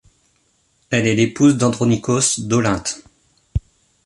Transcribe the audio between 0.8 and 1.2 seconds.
Elle est